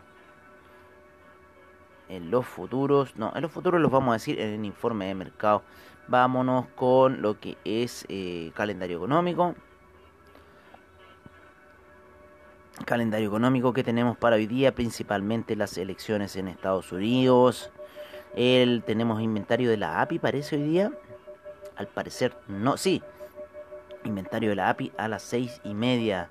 En 2.09 2.31
los 2.31 2.47
futuros. 2.47 3.17
No, 3.17 3.33
en 3.35 3.43
los 3.43 3.53
futuros 3.53 3.81
los 3.81 3.91
vamos 3.91 4.11
a 4.11 4.15
decir 4.15 4.41
en 4.41 4.55
el 4.55 4.65
informe 4.65 5.07
de 5.07 5.15
mercado. 5.15 5.63
Vámonos 6.09 6.67
con 6.75 7.23
lo 7.23 7.39
que 7.39 7.57
es 7.65 8.05
eh, 8.09 8.51
calendario 8.55 8.97
económico. 8.97 9.55
Calendario 12.85 13.29
económico 13.29 13.73
que 13.73 13.85
tenemos 13.85 14.17
para 14.17 14.37
hoy 14.37 14.47
día, 14.47 14.75
principalmente 14.75 15.55
las 15.55 15.77
elecciones 15.79 16.37
en 16.37 16.49
Estados 16.49 16.91
Unidos. 16.91 17.71
El, 18.35 18.83
tenemos 18.83 19.21
inventario 19.21 19.71
de 19.71 19.77
la 19.77 20.01
API, 20.01 20.19
parece 20.19 20.57
hoy 20.57 20.63
día. 20.63 20.93
Al 21.77 21.87
parecer 21.87 22.35
no, 22.49 22.77
sí. 22.77 23.03
Inventario 24.05 24.51
de 24.51 24.57
la 24.57 24.71
API 24.71 24.93
a 24.97 25.09
las 25.09 25.23
seis 25.23 25.61
y 25.65 25.75
media. 25.75 26.31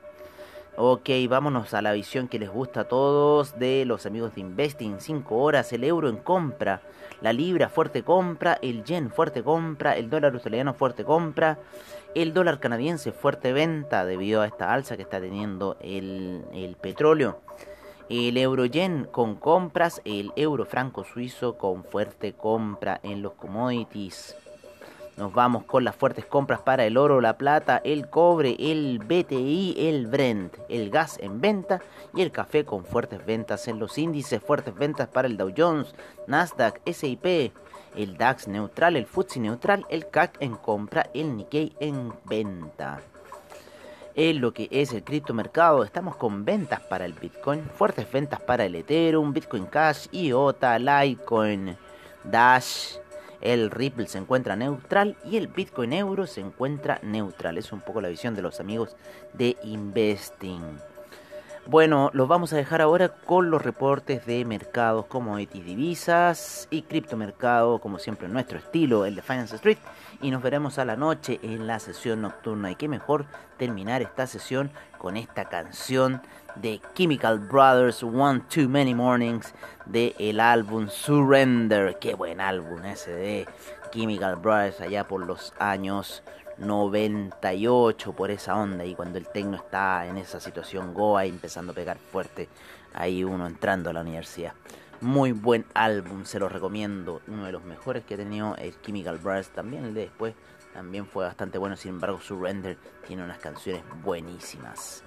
Ok, 0.77 1.09
vámonos 1.27 1.73
a 1.73 1.81
la 1.81 1.91
visión 1.91 2.29
que 2.29 2.39
les 2.39 2.49
gusta 2.49 2.81
a 2.81 2.83
todos 2.85 3.59
de 3.59 3.83
los 3.85 4.05
amigos 4.05 4.33
de 4.35 4.41
Investing. 4.41 5.01
5 5.01 5.37
horas, 5.37 5.73
el 5.73 5.83
euro 5.83 6.07
en 6.07 6.15
compra, 6.15 6.81
la 7.19 7.33
libra 7.33 7.67
fuerte 7.67 8.03
compra, 8.03 8.57
el 8.61 8.85
yen 8.85 9.11
fuerte 9.11 9.43
compra, 9.43 9.97
el 9.97 10.09
dólar 10.09 10.33
australiano 10.33 10.73
fuerte 10.73 11.03
compra, 11.03 11.59
el 12.15 12.33
dólar 12.33 12.61
canadiense 12.61 13.11
fuerte 13.11 13.51
venta 13.51 14.05
debido 14.05 14.41
a 14.41 14.47
esta 14.47 14.73
alza 14.73 14.95
que 14.95 15.03
está 15.03 15.19
teniendo 15.19 15.75
el, 15.81 16.45
el 16.53 16.77
petróleo. 16.77 17.41
El 18.07 18.37
euro 18.37 18.65
yen 18.65 19.09
con 19.11 19.35
compras, 19.35 20.01
el 20.05 20.31
euro 20.37 20.65
franco 20.65 21.03
suizo 21.03 21.57
con 21.57 21.83
fuerte 21.83 22.33
compra 22.33 22.99
en 23.03 23.21
los 23.21 23.33
commodities. 23.33 24.35
Nos 25.17 25.33
vamos 25.33 25.65
con 25.65 25.83
las 25.83 25.95
fuertes 25.95 26.25
compras 26.25 26.61
para 26.61 26.85
el 26.85 26.97
oro, 26.97 27.21
la 27.21 27.37
plata, 27.37 27.81
el 27.83 28.09
cobre, 28.09 28.55
el 28.57 28.99
BTI, 28.99 29.75
el 29.77 30.07
Brent, 30.07 30.57
el 30.69 30.89
gas 30.89 31.17
en 31.21 31.41
venta 31.41 31.81
y 32.15 32.21
el 32.21 32.31
café 32.31 32.65
con 32.65 32.85
fuertes 32.85 33.25
ventas 33.25 33.67
en 33.67 33.77
los 33.77 33.97
índices, 33.97 34.41
fuertes 34.41 34.73
ventas 34.73 35.09
para 35.09 35.27
el 35.27 35.37
Dow 35.37 35.53
Jones, 35.55 35.93
Nasdaq, 36.27 36.81
SIP, 36.85 37.51
el 37.95 38.17
DAX 38.17 38.47
neutral, 38.47 38.95
el 38.95 39.05
FTSE 39.05 39.41
neutral, 39.41 39.85
el 39.89 40.09
CAC 40.09 40.37
en 40.39 40.55
compra, 40.55 41.09
el 41.13 41.35
Nikkei 41.35 41.75
en 41.79 42.13
venta. 42.25 43.01
En 44.15 44.41
lo 44.41 44.53
que 44.53 44.67
es 44.71 44.91
el 44.93 45.03
criptomercado, 45.03 45.83
estamos 45.83 46.15
con 46.15 46.43
ventas 46.43 46.81
para 46.81 47.05
el 47.05 47.13
Bitcoin, 47.13 47.63
fuertes 47.63 48.11
ventas 48.11 48.41
para 48.41 48.65
el 48.65 48.75
Ethereum, 48.75 49.33
Bitcoin 49.33 49.65
Cash, 49.65 50.07
IOTA, 50.11 50.79
Litecoin, 50.79 51.77
Dash, 52.23 52.97
el 53.41 53.71
Ripple 53.71 54.07
se 54.07 54.19
encuentra 54.19 54.55
neutral 54.55 55.17
y 55.25 55.37
el 55.37 55.47
Bitcoin 55.47 55.93
Euro 55.93 56.27
se 56.27 56.41
encuentra 56.41 56.99
neutral. 57.01 57.57
Es 57.57 57.71
un 57.73 57.81
poco 57.81 58.01
la 58.01 58.09
visión 58.09 58.35
de 58.35 58.41
los 58.41 58.59
amigos 58.59 58.95
de 59.33 59.57
Investing. 59.63 60.90
Bueno, 61.71 62.09
los 62.11 62.27
vamos 62.27 62.51
a 62.51 62.57
dejar 62.57 62.81
ahora 62.81 63.07
con 63.07 63.49
los 63.49 63.61
reportes 63.61 64.25
de 64.25 64.43
mercados 64.43 65.05
como 65.05 65.37
divisas 65.37 66.67
y 66.69 66.81
criptomercado, 66.81 67.79
como 67.79 67.97
siempre 67.97 68.27
en 68.27 68.33
nuestro 68.33 68.57
estilo, 68.57 69.05
el 69.05 69.15
de 69.15 69.21
Finance 69.21 69.55
Street. 69.55 69.77
Y 70.21 70.31
nos 70.31 70.43
veremos 70.43 70.79
a 70.79 70.83
la 70.83 70.97
noche 70.97 71.39
en 71.43 71.67
la 71.67 71.79
sesión 71.79 72.23
nocturna. 72.23 72.71
Y 72.71 72.75
qué 72.75 72.89
mejor 72.89 73.25
terminar 73.57 74.01
esta 74.01 74.27
sesión 74.27 74.69
con 74.97 75.15
esta 75.15 75.45
canción 75.45 76.21
de 76.55 76.81
Chemical 76.93 77.39
Brothers 77.39 78.03
One 78.03 78.41
Too 78.53 78.67
Many 78.67 78.93
Mornings 78.93 79.53
de 79.85 80.13
el 80.19 80.41
álbum 80.41 80.89
Surrender. 80.89 81.97
Qué 81.99 82.15
buen 82.15 82.41
álbum 82.41 82.83
ese 82.83 83.11
de 83.11 83.47
Chemical 83.93 84.35
Brothers 84.35 84.81
allá 84.81 85.07
por 85.07 85.25
los 85.25 85.53
años 85.57 86.21
98 86.61 88.13
por 88.13 88.31
esa 88.31 88.55
onda 88.55 88.85
y 88.85 88.95
cuando 88.95 89.17
el 89.17 89.27
tecno 89.27 89.57
está 89.57 90.05
en 90.07 90.17
esa 90.17 90.39
situación 90.39 90.93
Goa 90.93 91.25
empezando 91.25 91.71
a 91.71 91.75
pegar 91.75 91.97
fuerte, 91.97 92.47
ahí 92.93 93.23
uno 93.23 93.47
entrando 93.47 93.89
a 93.89 93.93
la 93.93 94.01
universidad. 94.01 94.53
Muy 95.01 95.31
buen 95.31 95.65
álbum, 95.73 96.25
se 96.25 96.39
lo 96.39 96.47
recomiendo. 96.47 97.21
Uno 97.27 97.45
de 97.45 97.51
los 97.51 97.63
mejores 97.63 98.03
que 98.05 98.13
he 98.13 98.17
tenido 98.17 98.55
es 98.57 98.79
Chemical 98.83 99.17
Brothers. 99.17 99.49
También 99.49 99.85
el 99.85 99.95
de 99.95 100.01
después 100.01 100.35
también 100.73 101.07
fue 101.07 101.25
bastante 101.25 101.57
bueno. 101.57 101.75
Sin 101.75 101.95
embargo, 101.95 102.19
Surrender 102.21 102.77
tiene 103.07 103.23
unas 103.23 103.39
canciones 103.39 103.81
buenísimas. 104.03 105.03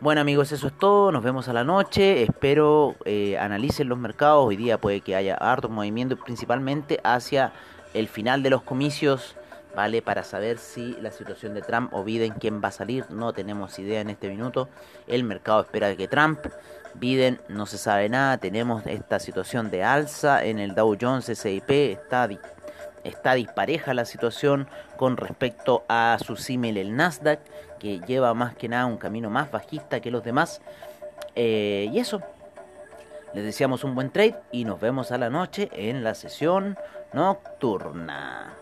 Bueno 0.00 0.20
amigos, 0.20 0.52
eso 0.52 0.68
es 0.68 0.72
todo. 0.78 1.12
Nos 1.12 1.22
vemos 1.22 1.48
a 1.48 1.52
la 1.52 1.64
noche. 1.64 2.22
Espero 2.22 2.96
eh, 3.04 3.36
analicen 3.36 3.88
los 3.88 3.98
mercados. 3.98 4.46
Hoy 4.46 4.56
día 4.56 4.80
puede 4.80 5.02
que 5.02 5.14
haya 5.14 5.34
harto 5.34 5.68
movimiento, 5.68 6.16
principalmente 6.16 6.98
hacia 7.04 7.52
el 7.92 8.08
final 8.08 8.42
de 8.42 8.50
los 8.50 8.62
comicios. 8.62 9.36
¿Vale? 9.74 10.02
Para 10.02 10.24
saber 10.24 10.58
si 10.58 10.96
la 11.00 11.12
situación 11.12 11.54
de 11.54 11.62
Trump 11.62 11.92
o 11.92 12.02
Biden, 12.02 12.32
quién 12.32 12.60
va 12.62 12.68
a 12.68 12.72
salir, 12.72 13.04
no 13.10 13.32
tenemos 13.32 13.78
idea 13.78 14.00
en 14.00 14.10
este 14.10 14.28
minuto. 14.28 14.68
El 15.06 15.24
mercado 15.24 15.60
espera 15.60 15.94
que 15.94 16.08
Trump 16.08 16.40
Biden 16.94 17.40
no 17.48 17.66
se 17.66 17.78
sabe 17.78 18.08
nada, 18.08 18.38
tenemos 18.38 18.86
esta 18.86 19.18
situación 19.18 19.70
de 19.70 19.84
alza 19.84 20.44
en 20.44 20.58
el 20.58 20.74
Dow 20.74 20.96
Jones 21.00 21.28
S&P, 21.28 21.92
está, 21.92 22.28
está 23.04 23.34
dispareja 23.34 23.94
la 23.94 24.04
situación 24.04 24.68
con 24.96 25.16
respecto 25.16 25.84
a 25.88 26.18
su 26.24 26.36
símil 26.36 26.76
el 26.76 26.96
Nasdaq, 26.96 27.40
que 27.78 28.00
lleva 28.00 28.34
más 28.34 28.56
que 28.56 28.68
nada 28.68 28.86
un 28.86 28.98
camino 28.98 29.30
más 29.30 29.50
bajista 29.50 30.00
que 30.00 30.10
los 30.10 30.24
demás. 30.24 30.60
Eh, 31.36 31.88
y 31.92 31.98
eso, 32.00 32.20
les 33.34 33.44
deseamos 33.44 33.84
un 33.84 33.94
buen 33.94 34.10
trade 34.10 34.36
y 34.50 34.64
nos 34.64 34.80
vemos 34.80 35.12
a 35.12 35.18
la 35.18 35.30
noche 35.30 35.68
en 35.72 36.02
la 36.02 36.14
sesión 36.14 36.76
nocturna. 37.12 38.54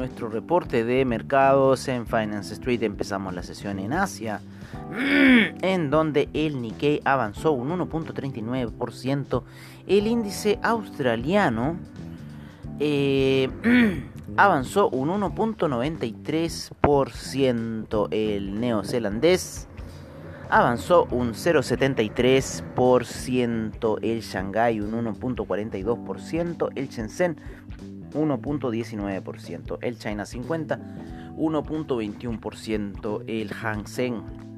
Nuestro 0.00 0.28
reporte 0.30 0.82
de 0.82 1.04
mercados 1.04 1.86
en 1.86 2.06
Finance 2.06 2.54
Street. 2.54 2.82
Empezamos 2.82 3.34
la 3.34 3.42
sesión 3.42 3.78
en 3.78 3.92
Asia, 3.92 4.40
en 5.60 5.90
donde 5.90 6.30
el 6.32 6.62
Nikkei 6.62 7.02
avanzó 7.04 7.52
un 7.52 7.68
1.39%. 7.78 9.42
El 9.86 10.06
índice 10.06 10.58
australiano 10.62 11.76
eh, 12.78 13.50
avanzó 14.38 14.88
un 14.88 15.10
1.93%. 15.10 18.08
El 18.10 18.58
neozelandés 18.58 19.68
avanzó 20.48 21.08
un 21.10 21.34
0.73%. 21.34 23.98
El 24.00 24.22
Shanghai 24.22 24.80
un 24.80 24.92
1.42%. 24.92 26.70
El 26.74 26.88
Shenzhen 26.88 27.36
1.19%, 28.12 29.78
el 29.80 29.98
China 29.98 30.26
50 30.26 30.78
1.21%, 31.36 33.24
el 33.26 33.50
Hang 33.50 33.86
Seng 33.86 34.49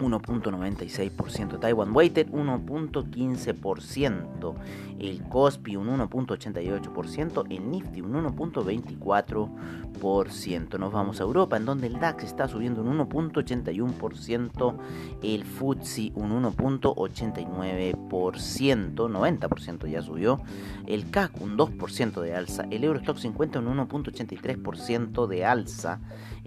1.96%, 0.00 1.60
Taiwan 1.60 1.94
Weighted 1.94 2.30
1.15%, 2.30 4.54
el 4.98 5.22
Kospi 5.24 5.76
un 5.76 5.88
1.88%, 5.88 7.44
el 7.50 7.70
Nifty 7.70 8.00
un 8.00 8.14
1.24%. 8.14 10.78
Nos 10.78 10.92
vamos 10.92 11.20
a 11.20 11.24
Europa 11.24 11.56
en 11.56 11.64
donde 11.64 11.86
el 11.86 12.00
DAX 12.00 12.24
está 12.24 12.48
subiendo 12.48 12.82
un 12.82 12.98
1.81%, 12.98 14.74
el 15.22 15.44
FTSE 15.44 16.10
un 16.14 16.42
1.89%, 16.42 18.94
90% 18.94 19.88
ya 19.88 20.02
subió, 20.02 20.40
el 20.86 21.10
CAC 21.10 21.40
un 21.40 21.56
2% 21.56 22.20
de 22.20 22.34
alza, 22.34 22.64
el 22.70 22.84
Eurostock 22.84 23.16
50 23.18 23.58
un 23.60 23.78
1.83% 23.78 25.26
de 25.26 25.44
alza, 25.44 26.00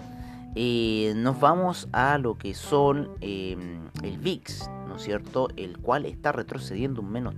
Eh, 0.54 1.12
nos 1.14 1.38
vamos 1.38 1.88
a 1.92 2.16
lo 2.18 2.38
que 2.38 2.54
son 2.54 3.10
em, 3.20 3.82
el 4.02 4.18
VIX, 4.18 4.70
¿no 4.88 4.96
es 4.96 5.02
cierto? 5.02 5.48
El 5.56 5.78
cual 5.78 6.06
está 6.06 6.32
retrocediendo 6.32 7.02
un 7.02 7.12
menos 7.12 7.34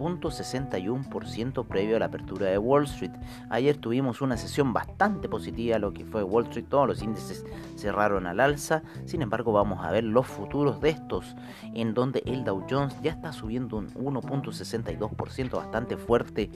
3.61% 0.00 1.66
previo 1.66 1.96
a 1.96 1.98
la 1.98 2.06
apertura 2.06 2.46
de 2.46 2.58
Wall 2.58 2.84
Street. 2.84 3.12
Ayer 3.50 3.76
tuvimos 3.76 4.22
una 4.22 4.36
sesión 4.36 4.72
bastante 4.72 5.28
positiva, 5.28 5.78
lo 5.78 5.92
que 5.92 6.04
fue 6.04 6.22
Wall 6.22 6.44
Street, 6.44 6.66
todos 6.68 6.88
los 6.88 7.02
índices 7.02 7.44
cerraron 7.76 8.26
al 8.26 8.40
alza, 8.40 8.82
sin 9.04 9.22
embargo 9.22 9.52
vamos 9.52 9.84
a 9.84 9.90
ver 9.90 10.04
los 10.04 10.26
futuros 10.26 10.80
de 10.80 10.90
estos, 10.90 11.36
en 11.74 11.94
donde 11.94 12.22
el 12.24 12.44
Dow 12.44 12.64
Jones 12.68 12.96
ya 13.02 13.10
está 13.10 13.32
subiendo 13.32 13.76
un 13.76 13.92
1.62%, 13.94 15.50
bastante 15.50 15.96
fuerte, 15.96 16.50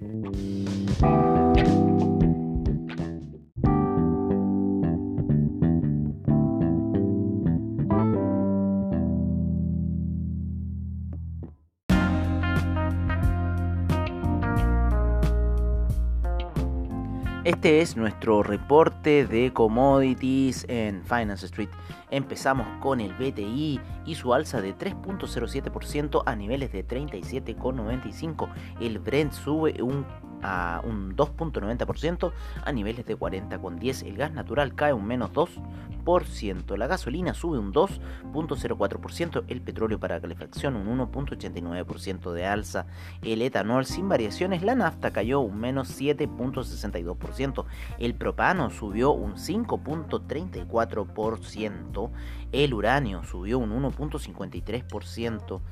Este 17.65 17.81
es 17.81 17.97
nuestro 17.97 18.43
reporte 18.43 19.27
de 19.27 19.51
commodities 19.55 20.67
en 20.69 21.03
Finance 21.03 21.47
Street. 21.47 21.71
Empezamos 22.11 22.67
con 22.83 23.01
el 23.01 23.15
BTI 23.15 23.81
y 24.05 24.15
su 24.17 24.35
alza 24.35 24.61
de 24.61 24.77
3.07% 24.77 26.25
a 26.27 26.37
niveles 26.37 26.73
de 26.73 26.87
37,95. 26.87 28.53
El 28.83 28.99
Brent 28.99 29.33
sube 29.33 29.83
un 29.83 30.05
a 30.45 30.81
un 30.85 31.17
2.90% 31.17 32.33
a 32.65 32.73
niveles 32.73 33.07
de 33.07 33.19
40,10. 33.19 34.07
El 34.07 34.17
gas 34.17 34.33
natural 34.33 34.75
cae 34.75 34.93
un 34.93 35.07
menos 35.07 35.33
2%. 35.33 36.77
La 36.77 36.87
gasolina 36.87 37.33
sube 37.33 37.59
un 37.59 37.73
2.04%. 37.73 39.45
El 39.49 39.63
petróleo 39.63 39.99
para 39.99 40.21
calefacción 40.21 40.77
un 40.77 40.99
1.89% 40.99 42.33
de 42.33 42.45
alza. 42.47 42.85
El 43.23 43.41
etanol 43.41 43.87
sin 43.87 44.07
variaciones. 44.09 44.63
La 44.63 44.75
nafta 44.75 45.13
cayó 45.13 45.39
un 45.41 45.59
menos 45.59 45.99
7.62%. 45.99 47.65
El 47.99 48.15
propano 48.15 48.69
subió 48.71 49.13
un 49.13 49.37
5.34%. 49.37 52.11
El 52.53 52.75
uranio 52.75 53.25
subió 53.25 53.59
un 53.59 53.71
1.53%. 53.83 55.63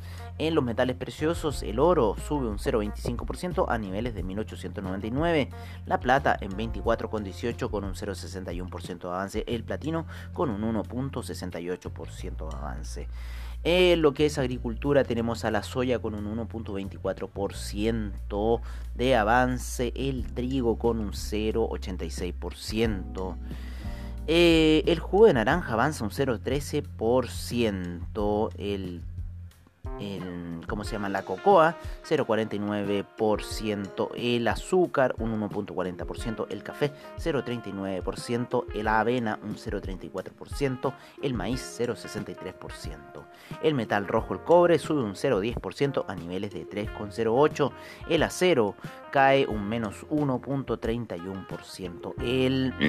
En 0.42 0.54
los 0.56 0.64
metales 0.64 0.96
preciosos, 0.96 1.62
el 1.62 1.78
oro 1.78 2.16
sube 2.26 2.48
un 2.48 2.58
0.25% 2.58 3.66
a 3.68 3.78
niveles 3.78 4.12
de 4.12 4.24
1899, 4.24 5.48
la 5.86 6.00
plata 6.00 6.36
en 6.40 6.50
24.18 6.50 7.70
con 7.70 7.84
un 7.84 7.94
0.61% 7.94 8.98
de 8.98 9.08
avance, 9.08 9.44
el 9.46 9.62
platino 9.62 10.04
con 10.32 10.50
un 10.50 10.62
1.68% 10.62 12.50
de 12.50 12.56
avance. 12.56 13.06
En 13.62 14.02
lo 14.02 14.14
que 14.14 14.26
es 14.26 14.36
agricultura 14.36 15.04
tenemos 15.04 15.44
a 15.44 15.52
la 15.52 15.62
soya 15.62 16.00
con 16.00 16.16
un 16.16 16.24
1.24% 16.36 18.60
de 18.96 19.14
avance, 19.14 19.92
el 19.94 20.26
trigo 20.26 20.76
con 20.76 20.98
un 20.98 21.12
0.86%. 21.12 23.36
Eh, 24.26 24.82
el 24.86 24.98
jugo 24.98 25.26
de 25.26 25.34
naranja 25.34 25.74
avanza 25.74 26.02
un 26.02 26.10
0,13%. 26.10 28.50
El 28.58 29.02
¿cómo 30.66 30.82
se 30.84 30.92
llama? 30.92 31.08
La 31.08 31.22
cocoa, 31.22 31.76
0,49%, 32.08 34.10
el 34.16 34.46
azúcar, 34.48 35.14
un 35.18 35.40
1,40%, 35.40 36.48
el 36.50 36.62
café, 36.62 36.92
0,39%, 37.18 38.66
el 38.74 38.88
avena, 38.88 39.38
un 39.42 39.56
0,34%, 39.56 40.92
el 41.22 41.32
maíz, 41.34 41.80
0,63%. 41.80 43.24
El 43.62 43.74
metal 43.74 44.08
rojo, 44.08 44.32
el 44.34 44.40
cobre, 44.40 44.78
sube 44.78 45.02
un 45.02 45.14
0,10% 45.14 46.04
a 46.08 46.14
niveles 46.14 46.52
de 46.52 46.68
3,08%, 46.68 47.72
el 48.08 48.22
acero 48.22 48.74
cae 49.10 49.46
un 49.46 49.68
menos 49.68 50.06
1,31%, 50.08 52.14
el... 52.22 52.72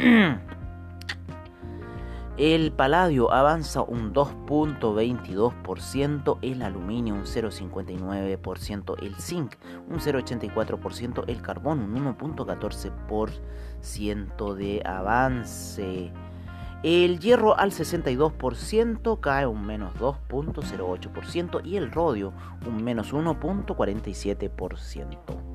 El 2.36 2.72
paladio 2.72 3.32
avanza 3.32 3.84
un 3.84 4.12
2.22%, 4.12 6.40
el 6.42 6.64
aluminio 6.64 7.14
un 7.14 7.26
0.59%, 7.26 8.96
el 9.04 9.14
zinc 9.18 9.54
un 9.88 10.00
0.84%, 10.00 11.26
el 11.28 11.44
carbón 11.44 11.82
un 11.82 12.18
1.14% 12.18 14.56
de 14.56 14.82
avance. 14.84 16.12
El 16.82 17.20
hierro 17.20 17.56
al 17.56 17.70
62% 17.70 19.20
cae 19.20 19.46
un 19.46 19.64
menos 19.64 19.94
2.08% 20.00 21.62
y 21.64 21.78
el 21.78 21.92
rodio 21.92 22.34
un 22.66 22.84
menos 22.84 23.14
1.47%. 23.14 25.53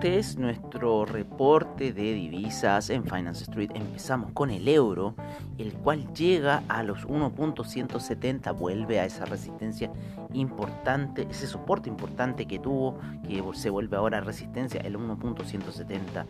Este 0.00 0.18
es 0.18 0.38
nuestro 0.38 1.04
reporte 1.04 1.92
de 1.92 2.14
divisas 2.14 2.88
en 2.88 3.04
Finance 3.04 3.42
Street. 3.42 3.70
Empezamos 3.74 4.32
con 4.32 4.48
el 4.48 4.66
euro, 4.66 5.14
el 5.58 5.74
cual 5.74 6.10
llega 6.14 6.62
a 6.68 6.82
los 6.82 7.06
1.170, 7.06 8.56
vuelve 8.56 8.98
a 8.98 9.04
esa 9.04 9.26
resistencia 9.26 9.92
importante, 10.32 11.26
ese 11.30 11.46
soporte 11.46 11.90
importante 11.90 12.46
que 12.46 12.58
tuvo, 12.58 12.98
que 13.28 13.44
se 13.52 13.68
vuelve 13.68 13.98
ahora 13.98 14.22
resistencia, 14.22 14.80
el 14.80 14.96
1.170. 14.96 16.24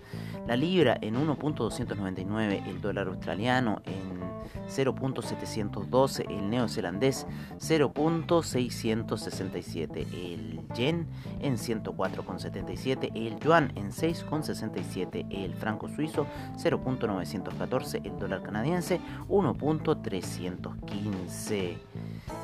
La 0.48 0.56
libra 0.56 0.98
en 1.00 1.14
1.299, 1.14 2.66
el 2.66 2.80
dólar 2.80 3.06
australiano 3.06 3.83
en 3.85 4.19
0.712, 4.68 6.30
el 6.30 6.50
neozelandés 6.50 7.26
0.667, 7.58 10.06
el 10.12 10.60
yen 10.74 11.08
en 11.40 11.56
104.77, 11.56 13.10
el 13.14 13.40
yuan 13.40 13.72
en 13.74 13.90
6.67, 13.90 15.26
el 15.30 15.54
franco 15.54 15.88
suizo 15.88 16.26
0.914, 16.56 18.04
el 18.04 18.18
dólar 18.18 18.42
canadiense 18.42 19.00
1.315. 19.28 21.78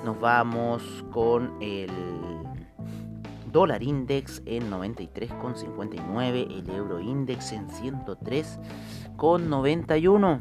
Nos 0.05 0.21
vamos 0.21 1.05
con 1.13 1.57
el 1.61 1.91
dólar 3.53 3.83
index 3.83 4.41
en 4.45 4.71
93,59, 4.71 6.59
el 6.59 6.71
euro 6.71 7.01
index 7.01 7.53
en 7.53 7.69
103,91. 7.69 10.39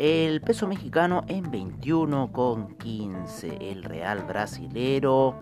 El 0.00 0.40
peso 0.40 0.66
mexicano 0.66 1.24
en 1.28 1.52
21,15. 1.52 3.58
El 3.60 3.82
real 3.82 4.24
brasilero 4.24 5.38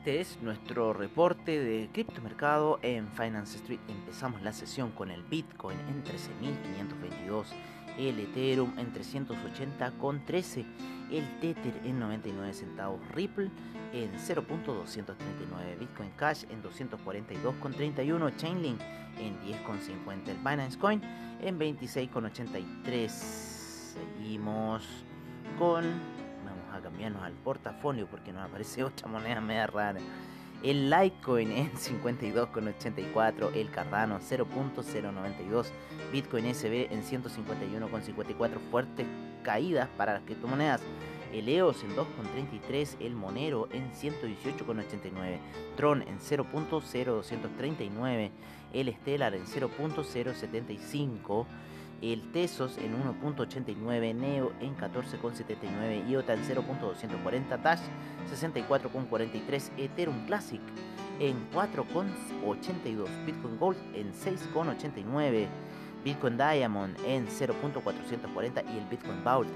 Este 0.00 0.18
es 0.18 0.38
nuestro 0.40 0.94
reporte 0.94 1.62
de 1.62 1.90
criptomercado 1.92 2.78
en 2.80 3.06
Finance 3.08 3.58
Street. 3.58 3.80
Empezamos 3.86 4.40
la 4.40 4.54
sesión 4.54 4.92
con 4.92 5.10
el 5.10 5.22
Bitcoin 5.24 5.78
en 5.90 6.02
13.522, 6.02 7.44
el 7.98 8.18
Ethereum 8.18 8.72
en 8.78 8.94
380,13, 8.94 10.64
el 11.10 11.40
Tether 11.40 11.82
en 11.84 12.00
99 12.00 12.54
centavos, 12.54 12.98
Ripple 13.12 13.50
en 13.92 14.10
0.239, 14.14 15.78
Bitcoin 15.78 16.10
Cash 16.16 16.44
en 16.48 16.62
242,31, 16.62 18.36
Chainlink 18.36 18.80
en 19.18 19.38
10,50, 19.42 20.28
el 20.28 20.38
Binance 20.38 20.78
Coin 20.78 21.02
en 21.42 21.58
26,83. 21.58 23.08
Seguimos 23.10 25.04
con 25.58 25.84
cambiarnos 27.00 27.22
al 27.22 27.32
portafolio 27.32 28.06
porque 28.06 28.32
nos 28.32 28.46
aparece 28.46 28.84
otra 28.84 29.08
moneda 29.08 29.40
media 29.40 29.66
rara. 29.66 29.98
El 30.62 30.90
Litecoin 30.90 31.50
en 31.52 31.72
52,84, 31.72 33.54
el 33.54 33.70
Cardano 33.70 34.20
0.092, 34.20 35.66
Bitcoin 36.12 36.54
SB 36.54 36.92
en 36.92 37.02
151,54, 37.02 38.58
fuertes 38.70 39.06
caídas 39.42 39.88
para 39.96 40.12
las 40.14 40.22
criptomonedas. 40.22 40.82
El 41.32 41.48
EOS 41.48 41.84
en 41.84 41.94
2,33, 41.94 42.96
el 43.00 43.14
Monero 43.14 43.68
en 43.70 43.92
118,89, 43.92 45.38
Tron 45.76 46.02
en 46.02 46.18
0.0239, 46.18 48.30
el 48.72 48.92
Stellar 48.92 49.34
en 49.34 49.46
0.075 49.46 51.46
el 52.02 52.20
Tesos 52.32 52.76
en 52.78 52.94
1.89, 53.20 54.14
Neo 54.14 54.52
en 54.60 54.76
14.79, 54.76 56.08
IOTA 56.08 56.34
en 56.34 56.44
0.240, 56.44 57.62
Dash 57.62 57.80
64.43, 58.30 59.70
Ethereum 59.76 60.24
Classic 60.26 60.60
en 61.18 61.50
4.82, 61.50 63.26
Bitcoin 63.26 63.58
Gold 63.58 63.76
en 63.94 64.12
6.89, 64.12 65.48
Bitcoin 66.04 66.36
Diamond 66.36 66.96
en 67.04 67.26
0.440 67.28 68.64
y 68.74 68.78
el 68.78 68.86
Bitcoin 68.86 69.22
Vault 69.22 69.50